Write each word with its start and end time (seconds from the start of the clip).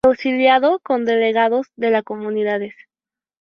Y 0.03 0.07
auxiliado 0.07 0.79
con 0.79 1.05
Delegados 1.05 1.67
de 1.75 1.91
las 1.91 2.01
comunidades. 2.03 2.73